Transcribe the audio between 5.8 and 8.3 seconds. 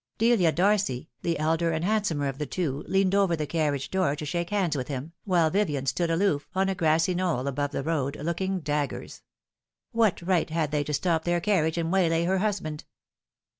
stood aloof, on a grassy knoll above the road,